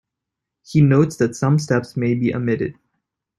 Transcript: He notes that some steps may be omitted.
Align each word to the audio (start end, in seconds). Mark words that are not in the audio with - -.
He 0.65 0.81
notes 0.81 1.17
that 1.17 1.35
some 1.35 1.59
steps 1.59 1.95
may 1.95 2.15
be 2.15 2.33
omitted. 2.33 2.73